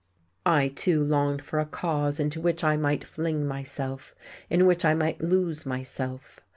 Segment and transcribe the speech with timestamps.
[0.47, 4.15] I, too, longed for a Cause into which I might fling myself,
[4.49, 6.39] in which I might lose myself...